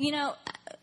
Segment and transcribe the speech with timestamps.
[0.00, 0.34] You know,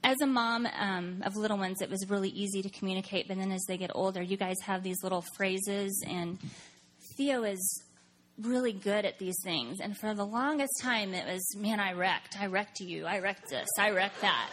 [0.04, 3.30] as a mom um, of little ones, it was really easy to communicate.
[3.30, 6.38] But then as they get older, you guys have these little phrases, and
[7.16, 7.82] Theo is
[8.38, 9.80] really good at these things.
[9.80, 12.38] And for the longest time, it was, man, I wrecked.
[12.40, 13.06] I wrecked you.
[13.06, 13.70] I wrecked this.
[13.80, 14.50] I wrecked that.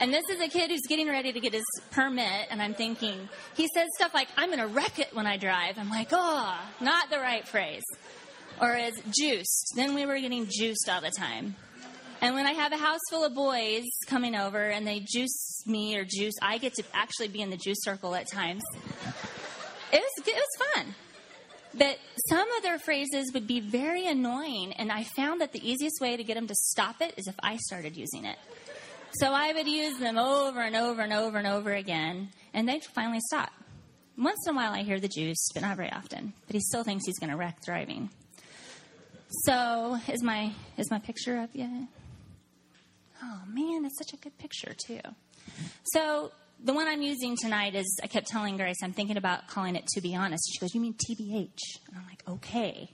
[0.00, 3.28] And this is a kid who's getting ready to get his permit, and I'm thinking,
[3.54, 5.78] he says stuff like, I'm going to wreck it when I drive.
[5.78, 7.84] I'm like, oh, not the right phrase.
[8.60, 9.74] Or as juiced.
[9.76, 11.54] Then we were getting juiced all the time.
[12.22, 15.96] And when I have a house full of boys coming over and they juice me
[15.96, 18.62] or juice, I get to actually be in the juice circle at times.
[19.92, 20.94] It was, it was fun.
[21.72, 21.98] But
[22.28, 26.16] some of their phrases would be very annoying, and I found that the easiest way
[26.16, 28.36] to get them to stop it is if I started using it.
[29.12, 32.84] So I would use them over and over and over and over again, and they'd
[32.84, 33.50] finally stop.
[34.18, 36.34] Once in a while, I hear the juice, but not very often.
[36.46, 38.10] But he still thinks he's going to wreck driving.
[39.44, 41.70] So is my is my picture up yet?
[43.22, 45.00] Oh man, that's such a good picture too.
[45.92, 49.76] So the one I'm using tonight is I kept telling Grace I'm thinking about calling
[49.76, 50.42] it to be honest.
[50.52, 52.90] She goes, "You mean TBH?" And I'm like, "Okay."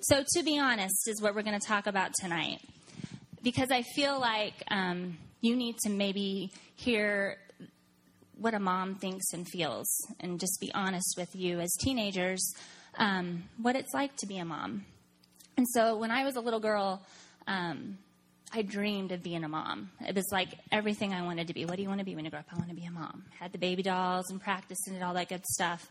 [0.00, 2.60] So to be honest is what we're going to talk about tonight
[3.42, 7.38] because I feel like um, you need to maybe hear
[8.36, 9.86] what a mom thinks and feels
[10.20, 12.54] and just be honest with you as teenagers
[12.98, 14.84] um, what it's like to be a mom.
[15.56, 17.02] And so when I was a little girl,
[17.46, 17.98] um,
[18.56, 19.90] I dreamed of being a mom.
[20.06, 21.64] It was like everything I wanted to be.
[21.64, 22.46] What do you want to be when you grow up?
[22.52, 23.24] I want to be a mom.
[23.40, 25.90] Had the baby dolls and practiced and all that good stuff.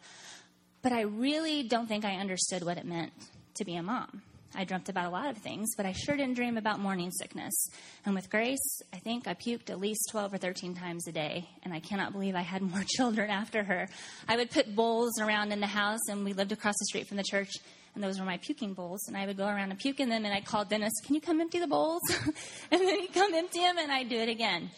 [0.81, 3.11] But I really don't think I understood what it meant
[3.56, 4.22] to be a mom.
[4.56, 7.67] I dreamt about a lot of things, but I sure didn't dream about morning sickness.
[8.06, 11.50] And with Grace, I think I puked at least 12 or 13 times a day,
[11.64, 13.89] and I cannot believe I had more children after her.
[14.30, 17.17] I would put bowls around in the house, and we lived across the street from
[17.17, 17.52] the church,
[17.95, 19.08] and those were my puking bowls.
[19.08, 21.22] And I would go around and puke in them, and I'd call Dennis, Can you
[21.22, 22.02] come empty the bowls?
[22.72, 24.69] and then he'd come empty them, and I'd do it again.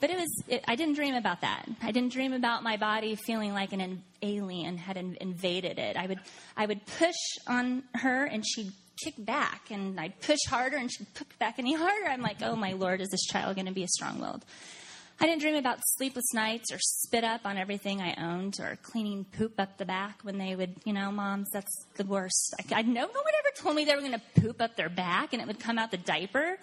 [0.00, 1.64] But it was, it, I didn't dream about that.
[1.80, 5.96] I didn't dream about my body feeling like an alien had invaded it.
[5.96, 6.18] I would,
[6.56, 7.14] I would push
[7.46, 8.72] on her, and she'd
[9.02, 12.08] kick back and I'd push harder and she'd push back any harder.
[12.08, 14.44] I'm like, oh my lord, is this child going to be a strong willed?
[15.20, 19.24] I didn't dream about sleepless nights or spit up on everything I owned or cleaning
[19.24, 22.54] poop up the back when they would, you know, moms, that's the worst.
[22.58, 24.88] I, I no, no one ever told me they were going to poop up their
[24.88, 26.58] back and it would come out the diaper.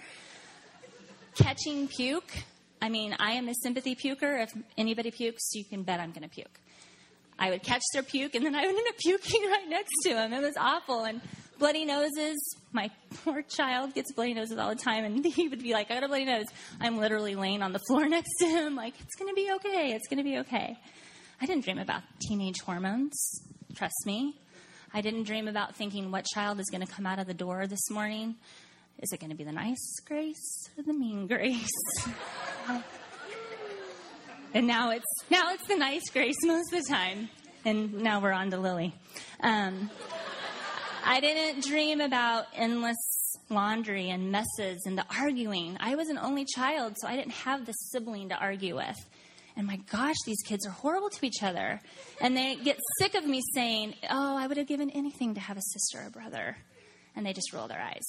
[1.35, 2.31] Catching puke.
[2.81, 4.43] I mean, I am a sympathy puker.
[4.43, 6.59] If anybody pukes, you can bet I'm going to puke.
[7.37, 10.09] I would catch their puke and then I would end up puking right next to
[10.09, 10.33] them.
[10.33, 11.05] It was awful.
[11.05, 11.21] And
[11.59, 12.55] bloody noses.
[12.71, 12.89] My
[13.23, 16.03] poor child gets bloody noses all the time, and he would be like, I got
[16.03, 16.45] a bloody nose.
[16.79, 19.91] I'm literally laying on the floor next to him, like, it's going to be okay.
[19.93, 20.77] It's going to be okay.
[21.41, 23.43] I didn't dream about teenage hormones.
[23.75, 24.35] Trust me.
[24.93, 27.67] I didn't dream about thinking what child is going to come out of the door
[27.67, 28.35] this morning.
[29.01, 31.69] Is it going to be the nice grace or the mean grace?
[34.53, 37.29] and now it's now it's the nice grace most of the time.
[37.63, 38.93] And now we're on to Lily.
[39.41, 39.89] Um,
[41.09, 42.95] I didn't dream about endless
[43.49, 45.75] laundry and messes and the arguing.
[45.79, 48.95] I was an only child, so I didn't have the sibling to argue with.
[49.57, 51.81] And my gosh, these kids are horrible to each other.
[52.21, 55.57] And they get sick of me saying, Oh, I would have given anything to have
[55.57, 56.57] a sister or brother.
[57.15, 58.05] And they just roll their eyes.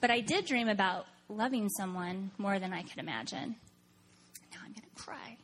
[0.00, 3.54] But I did dream about loving someone more than I could imagine.
[4.50, 5.36] Now I'm going to cry.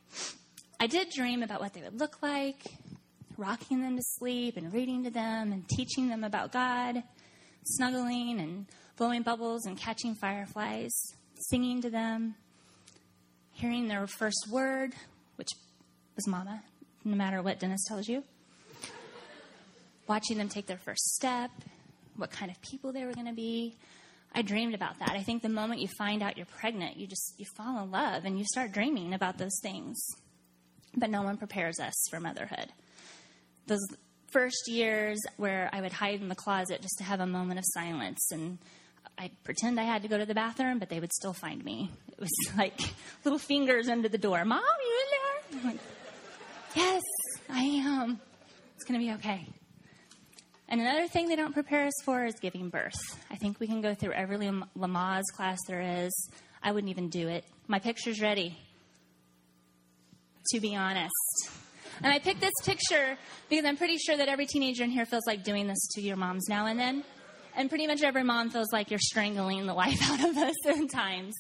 [0.81, 2.65] I did dream about what they would look like
[3.42, 7.03] rocking them to sleep and reading to them and teaching them about God,
[7.64, 8.66] snuggling and
[8.97, 10.92] blowing bubbles and catching fireflies,
[11.50, 12.36] singing to them,
[13.50, 14.92] hearing their first word,
[15.36, 15.48] which
[16.14, 16.62] was mama,
[17.04, 18.22] no matter what Dennis tells you,
[20.06, 21.50] watching them take their first step,
[22.16, 23.76] what kind of people they were going to be.
[24.34, 25.10] I dreamed about that.
[25.10, 28.24] I think the moment you find out you're pregnant, you just you fall in love
[28.24, 30.00] and you start dreaming about those things.
[30.97, 32.69] But no one prepares us for motherhood
[33.66, 33.84] those
[34.30, 37.64] first years where I would hide in the closet just to have a moment of
[37.68, 38.58] silence and
[39.18, 41.90] I'd pretend I had to go to the bathroom, but they would still find me.
[42.08, 42.80] It was like
[43.24, 44.44] little fingers under the door.
[44.44, 45.00] Mom, you
[45.53, 45.72] in there?
[45.72, 45.80] Like,
[46.74, 47.03] yes,
[47.50, 48.20] I am.
[48.74, 49.47] It's going to be okay.
[50.68, 52.94] And another thing they don't prepare us for is giving birth.
[53.30, 56.30] I think we can go through every Lamaze class there is.
[56.62, 57.44] I wouldn't even do it.
[57.68, 58.56] My picture's ready.
[60.53, 61.12] To be honest.
[62.03, 63.16] And I picked this picture
[63.49, 66.16] because I'm pretty sure that every teenager in here feels like doing this to your
[66.16, 67.04] moms now and then.
[67.54, 70.91] And pretty much every mom feels like you're strangling the life out of us at
[70.91, 71.34] times.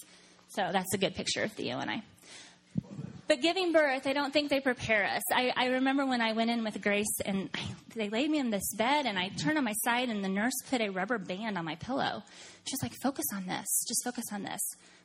[0.48, 2.02] So that's a good picture of Theo and I.
[3.26, 5.22] But giving birth, I don't think they prepare us.
[5.32, 7.60] I, I remember when I went in with Grace and I,
[7.96, 10.52] they laid me in this bed and I turned on my side and the nurse
[10.68, 12.22] put a rubber band on my pillow.
[12.66, 13.66] She was like, focus on this.
[13.88, 14.60] Just focus on this.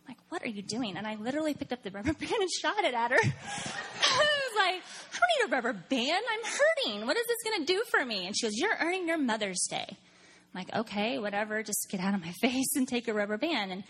[0.07, 0.97] Like, what are you doing?
[0.97, 3.17] And I literally picked up the rubber band and shot it at her.
[3.23, 4.81] I was like,
[5.13, 6.23] I don't need a rubber band.
[6.31, 7.07] I'm hurting.
[7.07, 8.27] What is this going to do for me?
[8.27, 9.85] And she goes, You're earning your Mother's Day.
[9.89, 11.61] I'm like, okay, whatever.
[11.63, 13.71] Just get out of my face and take a rubber band.
[13.71, 13.83] And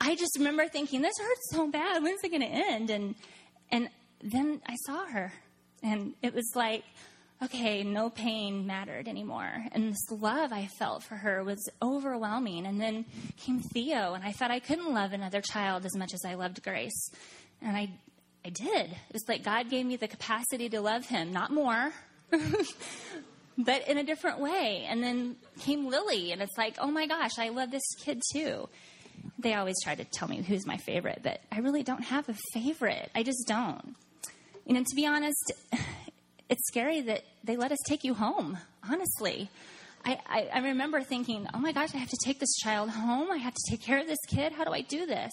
[0.00, 2.02] I just remember thinking, this hurts so bad.
[2.02, 2.90] When's it going to end?
[2.90, 3.14] And
[3.70, 3.88] and
[4.22, 5.32] then I saw her,
[5.82, 6.84] and it was like,
[7.42, 9.52] okay, no pain mattered anymore.
[9.72, 12.66] And this love I felt for her was overwhelming.
[12.66, 13.04] And then
[13.36, 16.62] came Theo, and I thought I couldn't love another child as much as I loved
[16.62, 17.10] Grace.
[17.62, 17.90] And I,
[18.44, 18.90] I did.
[18.90, 21.92] It was like God gave me the capacity to love him, not more,
[23.58, 24.86] but in a different way.
[24.88, 28.68] And then came Lily, and it's like, oh my gosh, I love this kid too.
[29.38, 32.34] They always try to tell me who's my favorite, but I really don't have a
[32.52, 33.10] favorite.
[33.14, 33.94] I just don't.
[34.64, 35.52] You know, to be honest,
[36.48, 38.58] it's scary that they let us take you home,
[38.88, 39.50] honestly.
[40.04, 43.30] I, I, I, remember thinking, oh my gosh, I have to take this child home.
[43.30, 44.52] I have to take care of this kid.
[44.52, 45.32] How do I do this?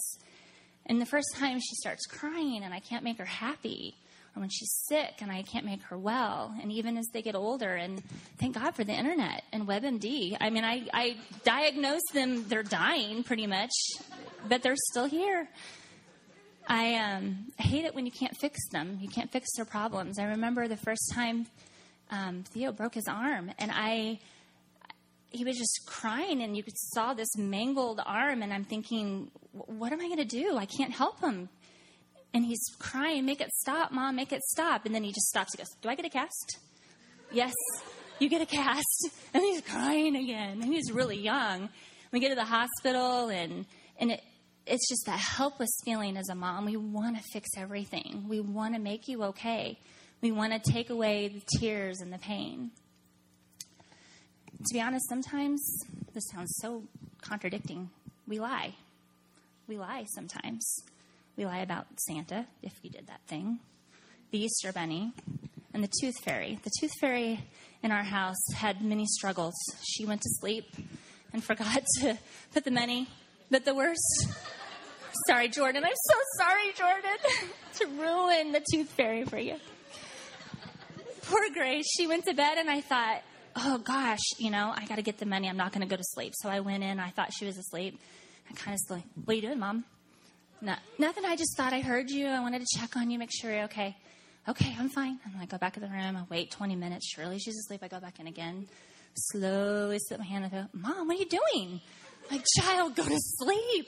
[0.88, 3.95] And the first time she starts crying and I can't make her happy,
[4.35, 7.35] or when she's sick and I can't make her well, and even as they get
[7.35, 8.03] older, and
[8.38, 10.38] thank God for the internet and WebMD.
[10.39, 13.71] I mean, I, I diagnose them, they're dying pretty much,
[14.50, 15.47] but they're still here.
[16.75, 18.98] I um, hate it when you can't fix them.
[19.00, 20.19] You can't fix their problems.
[20.19, 21.45] I remember the first time
[22.12, 24.19] um, Theo broke his arm, and I
[25.30, 29.94] he was just crying, and you could saw this mangled arm, and I'm thinking, what
[29.94, 30.57] am I going to do?
[30.57, 31.48] I can't help him.
[32.33, 34.86] And he's crying, make it stop, mom, make it stop.
[34.86, 35.54] And then he just stops.
[35.54, 36.60] He goes, Do I get a cast?
[37.31, 37.54] yes,
[38.19, 39.10] you get a cast.
[39.33, 40.62] And he's crying again.
[40.62, 41.69] And he's really young.
[42.12, 43.66] We get to the hospital, and
[43.98, 44.22] and it
[44.65, 46.65] it's just that helpless feeling as a mom.
[46.65, 48.25] We want to fix everything.
[48.27, 49.79] We want to make you okay.
[50.21, 52.71] We want to take away the tears and the pain.
[54.65, 55.62] To be honest, sometimes
[56.13, 56.83] this sounds so
[57.21, 57.89] contradicting.
[58.27, 58.73] We lie.
[59.67, 60.83] We lie sometimes.
[61.38, 63.59] We lie about Santa, if we did that thing,
[64.31, 65.12] the Easter Bunny,
[65.73, 66.59] and the Tooth Fairy.
[66.63, 67.44] The Tooth Fairy
[67.83, 69.53] in our house had many struggles.
[69.83, 70.65] She went to sleep
[71.33, 72.17] and forgot to
[72.53, 73.07] put the money
[73.50, 74.27] but the worst.
[75.27, 75.83] Sorry, Jordan.
[75.83, 79.56] I'm so sorry, Jordan, to ruin the tooth fairy for you.
[81.24, 81.86] Poor Grace.
[81.97, 83.21] She went to bed, and I thought,
[83.56, 85.50] oh gosh, you know, I got to get the money.
[85.50, 86.33] I'm not going to go to sleep.
[86.36, 87.00] So I went in.
[87.00, 88.00] I thought she was asleep.
[88.50, 89.86] I kind of like, what are you doing, Mom?
[90.62, 91.25] No, nothing.
[91.25, 92.27] I just thought I heard you.
[92.27, 93.95] I wanted to check on you, make sure you're okay.
[94.48, 95.19] Okay, I'm fine.
[95.25, 96.15] And I go back in the room.
[96.15, 97.07] I wait 20 minutes.
[97.07, 97.81] Surely she's asleep.
[97.81, 98.68] I go back in again.
[99.15, 101.81] Slowly slip my hand and go, Mom, what are you doing?
[102.31, 103.88] My child, go to sleep.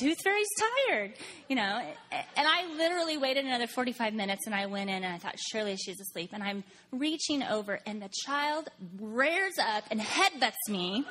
[0.00, 0.48] Tooth Fairy's
[0.88, 1.12] tired,
[1.48, 1.80] you know.
[2.10, 5.76] And I literally waited another 45 minutes and I went in and I thought, surely
[5.76, 6.30] she's asleep.
[6.32, 8.68] And I'm reaching over and the child
[8.98, 11.04] rears up and headbutts me.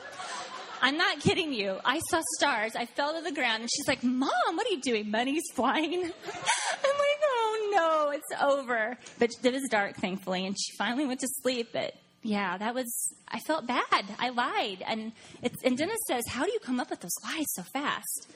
[0.81, 1.77] I'm not kidding you.
[1.85, 2.75] I saw stars.
[2.75, 5.09] I fell to the ground and she's like, Mom, what are you doing?
[5.09, 6.03] Money's flying.
[6.03, 8.97] I'm like, oh no, it's over.
[9.17, 11.69] But it was dark, thankfully, and she finally went to sleep.
[11.71, 14.05] But yeah, that was, I felt bad.
[14.17, 14.83] I lied.
[14.87, 15.11] And,
[15.41, 18.27] it's, and Dennis says, How do you come up with those lies so fast?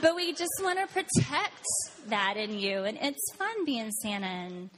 [0.00, 1.62] But we just want to protect
[2.08, 2.84] that in you.
[2.84, 4.70] And it's fun being Santa and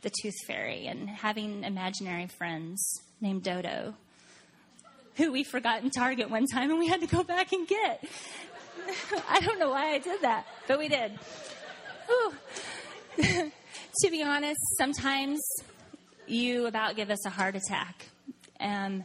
[0.00, 3.94] the Tooth Fairy and having imaginary friends named Dodo,
[5.16, 8.04] who we forgot in Target one time and we had to go back and get.
[9.28, 11.12] I don't know why I did that, but we did.
[14.02, 15.40] to be honest, sometimes
[16.26, 18.06] you about give us a heart attack.
[18.58, 19.04] And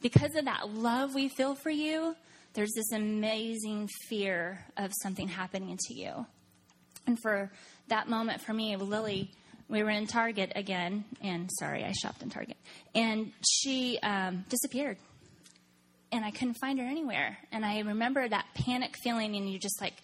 [0.00, 2.14] because of that love we feel for you,
[2.54, 6.26] there's this amazing fear of something happening to you.
[7.06, 7.50] And for
[7.88, 9.30] that moment for me, Lily,
[9.68, 12.56] we were in Target again, and sorry, I shopped in Target,
[12.94, 14.98] and she um, disappeared.
[16.12, 17.38] And I couldn't find her anywhere.
[17.50, 19.94] And I remember that panic feeling, and you just like,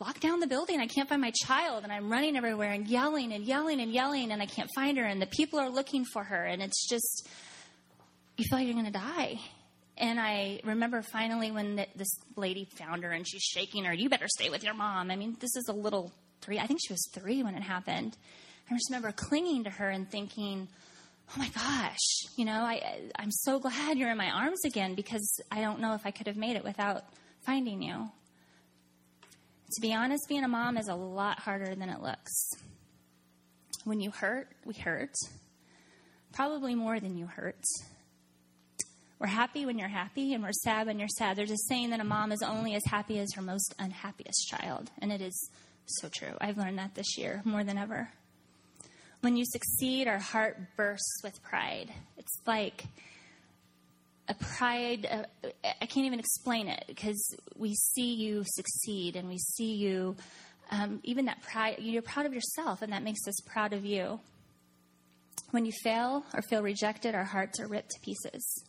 [0.00, 0.80] lock down the building.
[0.80, 1.84] I can't find my child.
[1.84, 5.04] And I'm running everywhere and yelling and yelling and yelling, and I can't find her.
[5.04, 6.44] And the people are looking for her.
[6.44, 7.28] And it's just,
[8.36, 9.38] you feel like you're going to die.
[9.96, 14.08] And I remember finally when the, this lady found her and she's shaking her, you
[14.08, 15.10] better stay with your mom.
[15.10, 18.16] I mean, this is a little three, I think she was three when it happened.
[18.70, 20.66] I just remember clinging to her and thinking,
[21.30, 21.98] oh my gosh,
[22.36, 25.94] you know, I, I'm so glad you're in my arms again because I don't know
[25.94, 27.04] if I could have made it without
[27.44, 28.10] finding you.
[29.74, 32.50] To be honest, being a mom is a lot harder than it looks.
[33.84, 35.14] When you hurt, we hurt.
[36.32, 37.64] Probably more than you hurt.
[39.18, 41.36] We're happy when you're happy, and we're sad when you're sad.
[41.36, 44.90] There's a saying that a mom is only as happy as her most unhappiest child,
[45.00, 45.50] and it is
[45.86, 46.34] so true.
[46.40, 48.10] I've learned that this year more than ever.
[49.20, 51.92] When you succeed, our heart bursts with pride.
[52.18, 52.84] It's like
[54.28, 55.06] a pride.
[55.10, 55.48] Uh,
[55.80, 60.16] I can't even explain it because we see you succeed and we see you,
[60.70, 64.20] um, even that pride, you're proud of yourself, and that makes us proud of you.
[65.50, 68.64] When you fail or feel rejected, our hearts are ripped to pieces.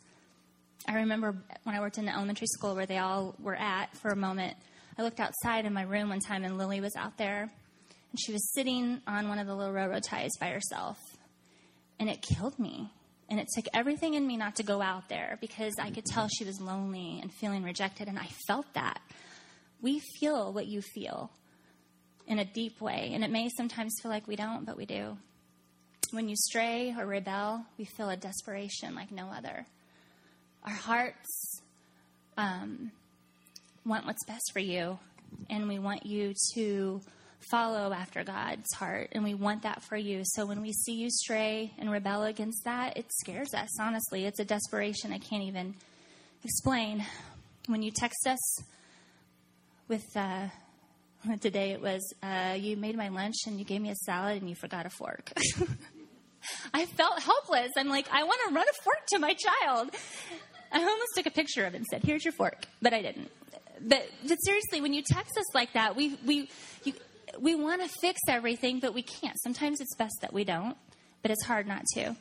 [0.87, 4.09] I remember when I worked in the elementary school where they all were at for
[4.09, 4.57] a moment.
[4.97, 8.33] I looked outside in my room one time and Lily was out there and she
[8.33, 10.97] was sitting on one of the little railroad ties by herself.
[11.99, 12.91] And it killed me.
[13.33, 16.27] And it took everything in me not to go out there because I could tell
[16.27, 18.07] she was lonely and feeling rejected.
[18.07, 19.01] And I felt that.
[19.81, 21.31] We feel what you feel
[22.27, 23.09] in a deep way.
[23.11, 25.17] And it may sometimes feel like we don't, but we do.
[26.11, 29.65] When you stray or rebel, we feel a desperation like no other.
[30.63, 31.63] Our hearts
[32.37, 32.91] um,
[33.83, 34.99] want what's best for you,
[35.49, 37.01] and we want you to
[37.49, 40.21] follow after God's heart, and we want that for you.
[40.23, 44.25] So when we see you stray and rebel against that, it scares us, honestly.
[44.25, 45.75] It's a desperation I can't even
[46.43, 47.05] explain.
[47.67, 48.63] When you text us
[49.87, 50.47] with, uh,
[51.41, 54.49] today it was, uh, you made my lunch and you gave me a salad and
[54.49, 55.31] you forgot a fork.
[56.73, 57.71] I felt helpless.
[57.77, 59.91] I'm like, I want to run a fork to my child.
[60.73, 63.29] I almost took a picture of it and said, "Here's your fork," but I didn't.
[63.79, 66.49] But, but seriously, when you text us like that, we we
[66.83, 66.93] you,
[67.39, 69.37] we want to fix everything, but we can't.
[69.41, 70.77] Sometimes it's best that we don't,
[71.21, 72.15] but it's hard not to.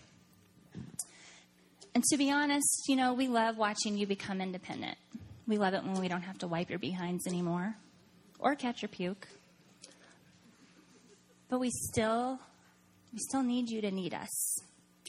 [1.95, 4.97] And to be honest, you know, we love watching you become independent.
[5.47, 7.75] We love it when we don't have to wipe your behinds anymore
[8.39, 9.29] or catch your puke.
[11.51, 12.39] But we still
[13.13, 14.59] we still need you to need us.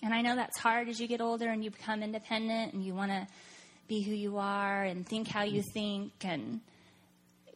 [0.03, 2.93] And I know that's hard as you get older and you become independent and you
[2.93, 3.27] want to
[3.88, 6.60] be who you are and think how you think and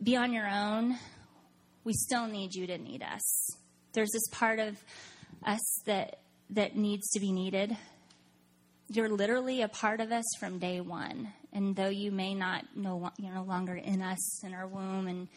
[0.01, 0.97] be on your own.
[1.87, 3.55] We still need you to need us.
[3.93, 4.75] There's this part of
[5.45, 7.77] us that that needs to be needed.
[8.89, 11.31] You're literally a part of us from day one.
[11.53, 15.29] And though you may not know you're no longer in us in our womb and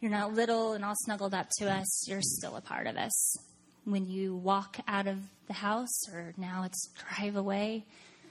[0.00, 3.36] you're not little and all snuggled up to us, you're still a part of us
[3.84, 7.84] when you walk out of the house or now it's drive away.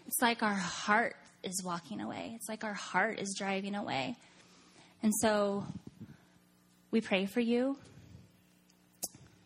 [0.07, 2.33] It's like our heart is walking away.
[2.35, 4.15] It's like our heart is driving away.
[5.03, 5.67] And so
[6.91, 7.77] we pray for you.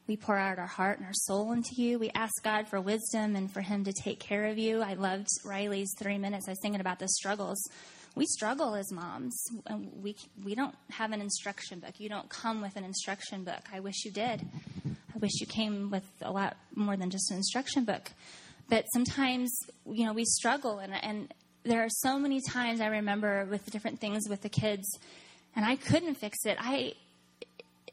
[0.07, 1.97] We pour out our heart and our soul into you.
[1.97, 4.81] We ask God for wisdom and for Him to take care of you.
[4.81, 6.47] I loved Riley's three minutes.
[6.47, 7.61] I was thinking about the struggles.
[8.15, 9.41] We struggle as moms.
[9.65, 11.99] and We, we don't have an instruction book.
[11.99, 13.61] You don't come with an instruction book.
[13.73, 14.45] I wish you did.
[14.85, 18.11] I wish you came with a lot more than just an instruction book.
[18.69, 19.53] But sometimes,
[19.85, 21.33] you know, we struggle, and, and
[21.63, 24.97] there are so many times I remember with different things with the kids,
[25.55, 26.57] and I couldn't fix it.
[26.59, 26.93] I,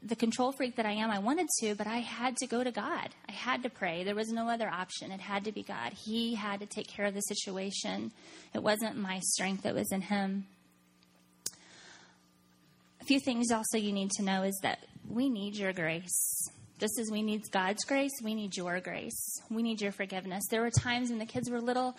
[0.02, 2.70] the control freak that I am, I wanted to, but I had to go to
[2.70, 3.10] God.
[3.28, 4.02] I had to pray.
[4.02, 5.12] There was no other option.
[5.12, 5.92] It had to be God.
[5.92, 8.12] He had to take care of the situation.
[8.54, 10.46] It wasn't my strength, it was in Him.
[13.00, 14.78] A few things also you need to know is that
[15.08, 16.50] we need your grace.
[16.78, 19.42] Just as we need God's grace, we need your grace.
[19.50, 20.44] We need your forgiveness.
[20.48, 21.94] There were times when the kids were little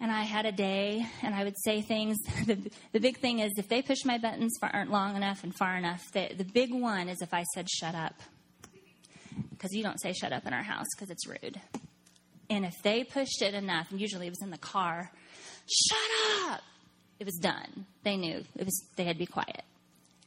[0.00, 2.16] and I had a day and I would say things.
[2.46, 2.58] The,
[2.92, 6.02] the big thing is if they push my buttons aren't long enough and far enough,
[6.12, 8.14] the, the big one is if I said shut up.
[9.50, 11.60] Because you don't say shut up in our house because it's rude.
[12.50, 15.10] And if they pushed it enough, and usually it was in the car,
[15.66, 16.60] shut up,
[17.18, 17.86] it was done.
[18.02, 19.62] They knew it was they had to be quiet.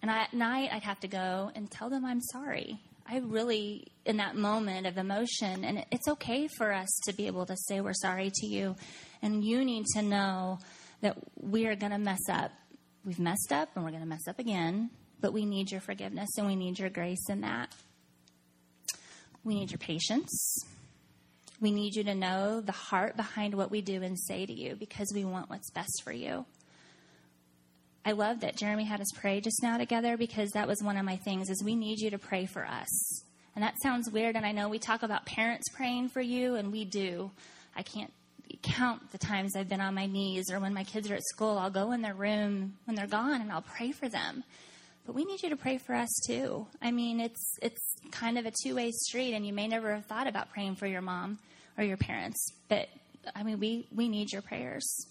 [0.02, 2.80] And I, at night, I'd have to go and tell them I'm sorry.
[3.10, 7.46] I really, in that moment of emotion, and it's okay for us to be able
[7.46, 8.76] to say we're sorry to you.
[9.22, 10.60] And you need to know
[11.02, 12.52] that we are going to mess up.
[13.06, 14.90] We've messed up and we're going to mess up again,
[15.22, 17.74] but we need your forgiveness and we need your grace in that.
[19.44, 20.66] We need your patience.
[21.62, 24.76] We need you to know the heart behind what we do and say to you
[24.76, 26.46] because we want what's best for you.
[28.08, 31.04] I love that Jeremy had us pray just now together because that was one of
[31.04, 33.22] my things is we need you to pray for us.
[33.54, 36.72] And that sounds weird and I know we talk about parents praying for you and
[36.72, 37.32] we do.
[37.76, 38.14] I can't
[38.62, 41.58] count the times I've been on my knees or when my kids are at school,
[41.58, 44.46] I'll go in their room when they're gone and I'll pray for them.
[45.06, 46.66] But we need you to pray for us too.
[46.82, 50.28] I mean, it's it's kind of a two-way street and you may never have thought
[50.28, 51.40] about praying for your mom
[51.78, 52.88] or your parents, but
[53.36, 55.08] I mean, we we need your prayers.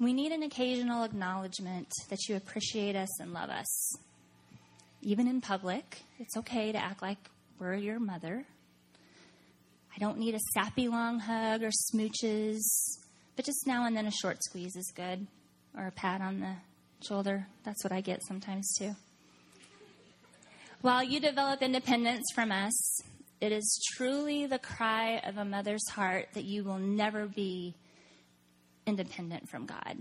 [0.00, 3.96] We need an occasional acknowledgement that you appreciate us and love us.
[5.02, 7.18] Even in public, it's okay to act like
[7.60, 8.44] we're your mother.
[9.94, 12.60] I don't need a sappy long hug or smooches,
[13.36, 15.28] but just now and then a short squeeze is good,
[15.78, 16.56] or a pat on the
[17.06, 17.46] shoulder.
[17.62, 18.96] That's what I get sometimes too.
[20.80, 23.00] While you develop independence from us,
[23.40, 27.76] it is truly the cry of a mother's heart that you will never be
[28.86, 29.96] independent from God.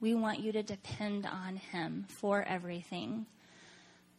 [0.00, 3.26] We want you to depend on Him for everything.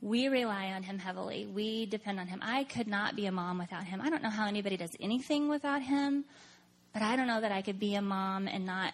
[0.01, 1.47] We rely on Him heavily.
[1.47, 2.39] We depend on Him.
[2.41, 4.01] I could not be a mom without Him.
[4.01, 6.25] I don't know how anybody does anything without Him,
[6.93, 8.93] but I don't know that I could be a mom and not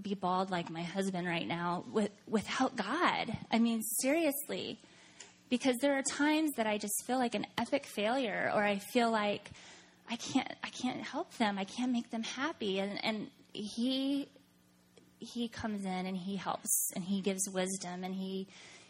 [0.00, 3.36] be bald like my husband right now with, without God.
[3.50, 4.78] I mean, seriously.
[5.48, 9.10] Because there are times that I just feel like an epic failure or I feel
[9.10, 9.50] like
[10.10, 11.58] I can't I can't help them.
[11.58, 12.80] I can't make them happy.
[12.80, 14.28] And and he
[15.18, 18.46] he comes in and he helps and he gives wisdom and he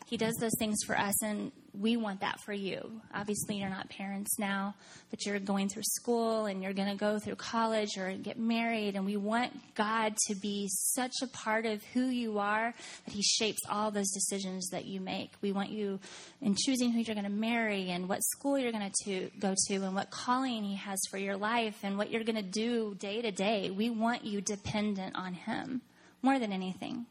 [0.06, 3.02] he does those things for us and we want that for you.
[3.12, 4.74] Obviously you're not parents now
[5.10, 8.96] but you're going through school and you're going to go through college or get married
[8.96, 12.72] and we want god to be such a part of who you are
[13.04, 15.32] that he shapes all those decisions that you make.
[15.42, 16.00] We want you
[16.40, 19.74] in choosing who you're going to marry and what school you're going to go to
[19.74, 23.22] and what calling he has for your life and what you're going to do day
[23.22, 23.70] to day.
[23.70, 25.82] We want you dependent on him
[26.22, 27.06] more than anything.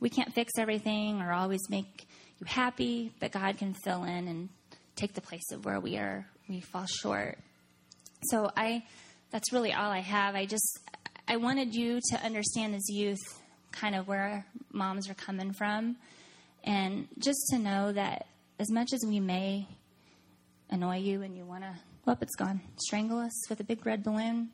[0.00, 2.06] We can't fix everything or always make
[2.38, 4.48] you happy, but God can fill in and
[4.94, 7.38] take the place of where we are we fall short.
[8.30, 8.84] So I
[9.30, 10.34] that's really all I have.
[10.34, 10.78] I just
[11.28, 15.96] I wanted you to understand as youth kind of where moms are coming from
[16.64, 18.26] and just to know that
[18.58, 19.66] as much as we may
[20.70, 21.74] annoy you and you want to,
[22.04, 24.48] well, it's gone, strangle us with a big red balloon,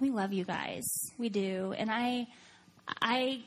[0.00, 0.82] we love you guys.
[1.18, 1.74] We do.
[1.76, 2.26] And I,
[3.00, 3.42] I,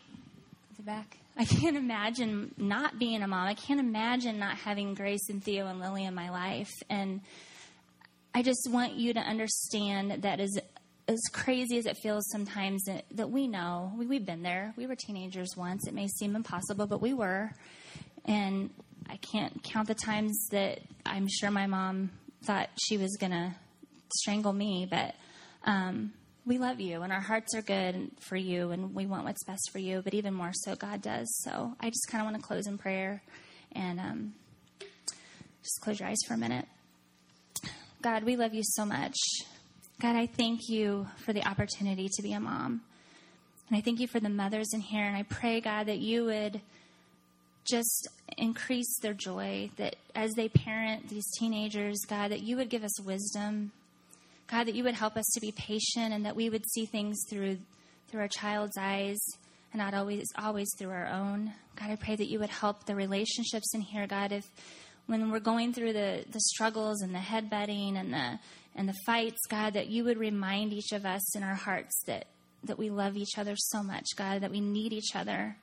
[0.85, 1.17] back.
[1.35, 3.47] I can't imagine not being a mom.
[3.47, 6.71] I can't imagine not having Grace and Theo and Lily in my life.
[6.89, 7.21] And
[8.33, 10.59] I just want you to understand that as
[11.07, 14.73] as crazy as it feels sometimes that, that we know we, we've been there.
[14.75, 15.87] We were teenagers once.
[15.87, 17.51] It may seem impossible, but we were.
[18.25, 18.71] And
[19.07, 22.09] I can't count the times that I'm sure my mom
[22.43, 23.55] thought she was to
[24.15, 25.13] strangle me, but
[25.63, 26.13] um,
[26.45, 29.71] we love you and our hearts are good for you and we want what's best
[29.71, 31.27] for you, but even more so, God does.
[31.43, 33.23] So I just kind of want to close in prayer
[33.71, 34.33] and um,
[35.63, 36.67] just close your eyes for a minute.
[38.01, 39.15] God, we love you so much.
[39.99, 42.81] God, I thank you for the opportunity to be a mom.
[43.67, 45.05] And I thank you for the mothers in here.
[45.05, 46.61] And I pray, God, that you would
[47.63, 52.83] just increase their joy, that as they parent these teenagers, God, that you would give
[52.83, 53.71] us wisdom
[54.47, 57.17] God, that you would help us to be patient and that we would see things
[57.29, 57.57] through
[58.07, 59.17] through our child's eyes
[59.73, 61.51] and not always always through our own.
[61.75, 64.45] God, I pray that you would help the relationships in here, God, if
[65.07, 68.39] when we're going through the, the struggles and the headbutting and the
[68.75, 72.27] and the fights, God, that you would remind each of us in our hearts that
[72.63, 75.55] that we love each other so much, God, that we need each other.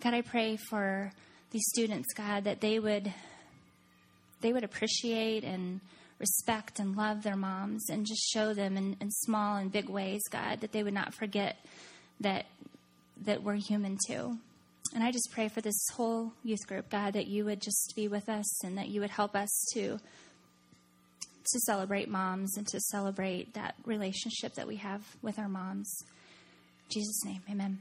[0.00, 1.12] God, I pray for
[1.50, 3.12] these students, God, that they would
[4.40, 5.80] they would appreciate and
[6.20, 10.22] respect and love their moms and just show them in, in small and big ways,
[10.30, 11.56] God, that they would not forget
[12.20, 12.46] that
[13.22, 14.38] that we're human too.
[14.94, 18.08] And I just pray for this whole youth group, God, that you would just be
[18.08, 19.98] with us and that you would help us to
[21.52, 26.04] to celebrate moms and to celebrate that relationship that we have with our moms.
[26.84, 27.78] In Jesus' name, amen.